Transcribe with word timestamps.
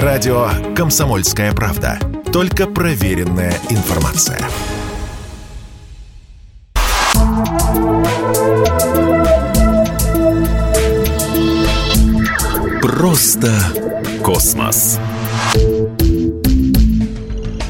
Радио 0.00 0.48
«Комсомольская 0.74 1.52
правда». 1.52 1.98
Только 2.32 2.66
проверенная 2.66 3.52
информация. 3.68 4.38
Просто 12.80 13.52
космос. 14.24 14.98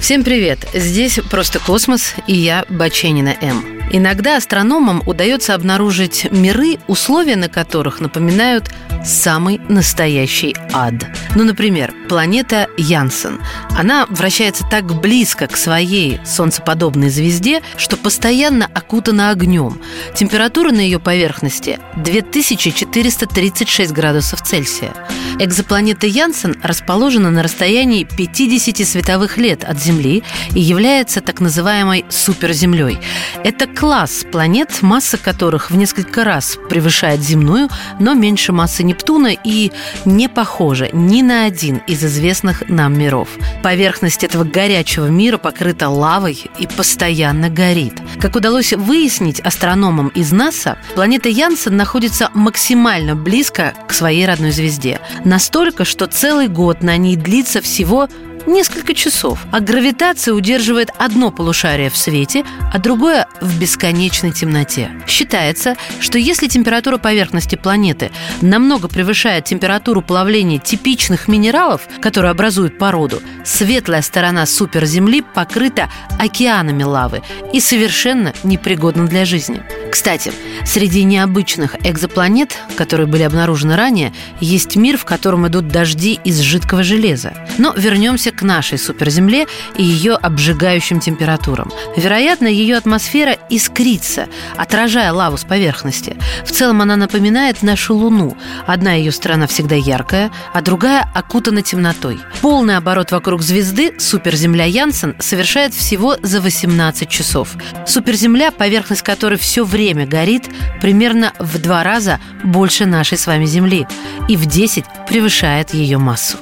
Всем 0.01 0.23
привет! 0.23 0.61
Здесь 0.73 1.19
«Просто 1.29 1.59
космос» 1.59 2.15
и 2.29 2.35
я, 2.35 2.65
Баченина 2.69 3.35
М. 3.41 3.72
Иногда 3.91 4.37
астрономам 4.37 5.03
удается 5.07 5.55
обнаружить 5.55 6.29
миры, 6.31 6.79
условия 6.87 7.37
на 7.37 7.49
которых 7.49 8.01
напоминают 8.01 8.71
самый 9.05 9.61
настоящий 9.69 10.55
ад. 10.73 10.95
Ну, 11.35 11.45
например, 11.45 11.93
планета 12.09 12.69
Янсен. 12.77 13.41
Она 13.77 14.07
вращается 14.07 14.65
так 14.71 14.85
близко 15.01 15.47
к 15.47 15.57
своей 15.57 16.21
солнцеподобной 16.25 17.11
звезде, 17.11 17.63
что 17.77 17.97
постоянно 17.97 18.67
окутана 18.67 19.31
огнем. 19.31 19.81
Температура 20.15 20.71
на 20.71 20.81
ее 20.81 20.99
поверхности 20.99 21.79
2436 21.97 23.93
градусов 23.93 24.43
Цельсия. 24.43 24.93
Экзопланета 25.39 26.07
Янсен 26.07 26.57
расположена 26.63 27.31
на 27.31 27.43
расстоянии 27.43 28.05
50 28.05 28.87
световых 28.87 29.39
лет 29.39 29.65
от 29.65 29.81
Земли 29.81 30.23
и 30.55 30.61
является 30.61 31.21
так 31.21 31.41
называемой 31.41 32.05
суперземлей. 32.11 32.99
Это 33.43 33.67
класс 33.75 34.25
планет, 34.31 34.83
масса 34.83 35.19
которых 35.19 35.71
в 35.71 35.77
несколько 35.77 36.25
раз 36.25 36.59
превышает 36.69 37.21
земную, 37.21 37.69
но 37.99 38.15
меньше 38.15 38.53
массы 38.53 38.83
Нептуна 38.83 39.33
и 39.33 39.73
не 40.05 40.29
похожа 40.29 40.89
ни 40.93 41.23
на 41.23 41.45
один 41.45 41.79
из 41.87 42.05
известных 42.05 42.69
нам 42.69 42.99
миров. 42.99 43.29
Поверхность 43.63 44.25
этого 44.25 44.45
горячего 44.45 45.07
мира 45.07 45.39
покрыта 45.39 45.89
лавой 45.89 46.51
и 46.59 46.67
постоянно 46.67 47.49
горит. 47.49 47.95
Как 48.21 48.37
удалось 48.37 48.73
выяснить 48.73 49.41
астрономам 49.41 50.09
из 50.09 50.33
НАСА, 50.33 50.79
планета 50.95 51.29
Янсен 51.29 51.77
находится 51.77 52.31
максимально 52.35 53.17
близко 53.17 53.75
к 53.89 53.93
своей 53.93 54.27
родной 54.27 54.53
звезде. 54.53 55.01
Настолько, 55.25 55.85
что 55.85 56.07
целый 56.07 56.49
год 56.49 56.83
на 56.83 56.97
ней 56.97 57.17
длится 57.17 57.61
всего 57.61 58.09
несколько 58.47 58.95
часов, 58.95 59.41
а 59.51 59.61
гравитация 59.61 60.35
удерживает 60.35 60.91
одно 60.99 61.31
полушарие 61.31 61.91
в 61.91 61.97
свете, 61.97 62.45
а 62.73 62.79
другое 62.79 63.27
в 63.41 63.59
бесконечной 63.61 64.33
темноте. 64.33 64.91
Считается, 65.07 65.77
что 66.01 66.19
если 66.19 66.49
температура 66.49 66.99
поверхности 66.99 67.57
планеты 67.57 68.11
намного 68.41 68.89
превышает 68.89 69.45
температуру 69.45 70.03
плавления 70.03 70.59
типичных 70.59 71.29
минералов, 71.29 71.83
которые 72.01 72.31
образуют 72.31 72.79
породу, 72.79 73.23
светлая 73.45 74.03
сторона 74.03 74.47
суперземли 74.47 75.23
покрыта 75.23 75.91
океанами 76.19 76.83
лавы 76.83 77.23
и 77.53 77.61
совершенно 77.61 78.33
непригодна 78.45 79.07
для 79.07 79.25
жизни. 79.25 79.63
Кстати, 79.93 80.33
среди 80.65 81.05
необычных 81.05 81.77
экзопланет, 81.87 82.57
которые 82.77 83.07
были 83.07 83.25
обнаружены 83.25 83.77
ранее, 83.77 84.15
есть 84.41 84.75
мир, 84.75 84.97
в 84.97 85.05
котором 85.05 85.47
идут 85.49 85.69
дожди 85.69 86.19
из 86.25 86.41
жидкого 86.41 86.83
железа. 86.83 87.35
Но 87.59 87.75
вернемся 87.77 88.31
к 88.31 88.41
нашей 88.41 88.79
суперземле 88.79 89.47
и 89.77 89.83
ее 89.83 90.15
обжигающим 90.15 90.99
температурам. 90.99 91.71
Вероятно, 91.95 92.47
ее 92.47 92.79
атмосфера 92.79 93.37
искрится, 93.51 94.29
отражая 94.57 95.13
лаву 95.13 95.37
с 95.37 95.45
поверхности. 95.45 96.17
В 96.47 96.53
целом 96.53 96.81
она 96.81 96.97
напоминает 96.97 97.63
нашу 97.63 97.95
Луну. 97.95 98.35
Одна 98.67 98.95
ее 98.95 99.13
сторона 99.13 99.47
всегда 99.47 99.75
яркая, 99.75 100.31
а 100.55 100.63
другая 100.63 101.07
окутана 101.15 101.61
темнотой. 101.61 102.19
Полный 102.41 102.79
оборот 102.79 103.13
вокруг 103.13 103.43
звезды 103.43 103.93
суперземля 103.99 104.65
Янсен 104.65 105.17
совершает 105.19 105.75
всего 105.75 106.17
за 106.23 106.41
18 106.41 107.11
часов. 107.11 107.51
Суперземля, 107.87 108.53
поверхность 108.53 109.03
которой 109.03 109.39
все 109.39 109.65
время 109.65 109.82
время 109.83 110.07
горит 110.07 110.45
примерно 110.81 111.33
в 111.41 111.61
два 111.61 111.83
раза 111.83 112.21
больше 112.45 112.87
нашей 112.87 113.19
с 113.19 113.27
вами 113.27 113.47
Земли 113.47 113.89
и 114.29 114.37
в 114.37 114.47
10 114.47 114.85
превышает 115.09 115.75
ее 115.75 115.99
массу. 115.99 116.39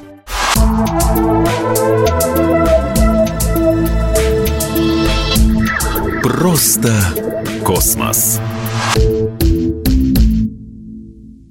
Просто 6.22 6.94
космос. 7.64 8.40